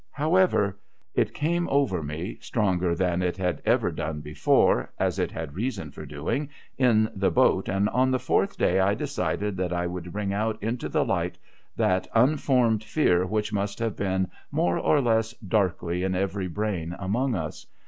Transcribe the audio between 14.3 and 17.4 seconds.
more or less darkly in every brain among